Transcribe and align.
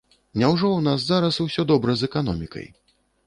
Няўжо 0.43 0.67
ў 0.69 0.79
нас 0.87 1.03
зараз 1.11 1.35
усё 1.45 1.67
добра 1.73 1.95
з 1.99 2.09
эканомікай? 2.13 2.67